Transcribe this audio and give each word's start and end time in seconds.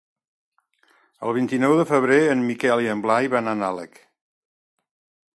El 1.27 1.33
vint-i-nou 1.37 1.75
de 1.79 1.85
febrer 1.91 2.17
en 2.35 2.41
Miquel 2.47 2.81
i 2.85 2.89
en 2.93 3.03
Blai 3.03 3.29
van 3.35 3.51
a 3.51 3.53
Nalec. 3.59 4.01